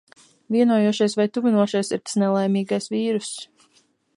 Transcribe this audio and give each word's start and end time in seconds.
Vienojošais 0.53 1.17
vai 1.19 1.27
tuvinošais 1.35 1.91
ir 1.97 2.01
tas 2.07 2.19
nelaimīgais 2.23 2.91
vīruss. 2.95 3.81